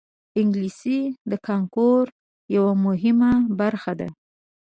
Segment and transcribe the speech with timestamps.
[0.39, 0.99] انګلیسي
[1.31, 2.03] د کانکور
[2.55, 4.09] یوه مهمه برخه ده